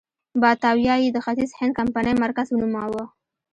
[0.41, 3.03] باتاویا یې د ختیځ هند کمپنۍ مرکز ونوماوه.